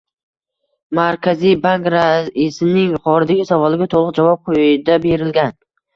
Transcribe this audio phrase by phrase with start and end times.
[0.99, 5.55] Markaziy bank raisining yuqoridagi savoliga to'liq javob quyida berilgan: